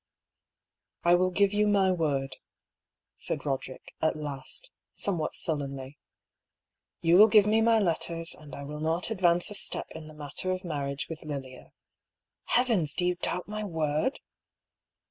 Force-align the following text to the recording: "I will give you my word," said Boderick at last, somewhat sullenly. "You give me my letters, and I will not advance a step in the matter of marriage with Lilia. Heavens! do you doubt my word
"I 1.03 1.13
will 1.13 1.29
give 1.29 1.53
you 1.53 1.67
my 1.67 1.91
word," 1.91 2.37
said 3.17 3.41
Boderick 3.41 3.93
at 4.01 4.15
last, 4.15 4.71
somewhat 4.93 5.35
sullenly. 5.35 5.99
"You 7.01 7.29
give 7.29 7.45
me 7.45 7.61
my 7.61 7.77
letters, 7.77 8.33
and 8.33 8.55
I 8.55 8.63
will 8.63 8.79
not 8.79 9.11
advance 9.11 9.51
a 9.51 9.53
step 9.53 9.85
in 9.91 10.07
the 10.07 10.15
matter 10.15 10.49
of 10.49 10.63
marriage 10.63 11.07
with 11.07 11.21
Lilia. 11.23 11.71
Heavens! 12.45 12.95
do 12.95 13.05
you 13.05 13.13
doubt 13.13 13.47
my 13.47 13.63
word 13.63 14.19